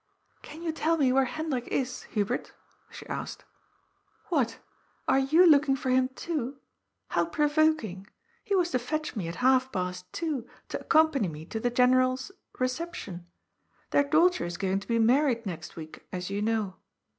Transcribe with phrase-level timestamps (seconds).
[0.41, 2.53] "Can you teU me where Hendrik is, Hubert?"
[2.89, 3.45] she asked.
[4.29, 4.57] "What!
[5.07, 6.57] are you looking for him too?
[7.09, 8.07] How pro voking.
[8.43, 12.31] He was to fetch me at half past two to accompany me to the General's
[12.57, 13.27] reception.
[13.91, 16.77] Their daughter is going to be married next week, as you know.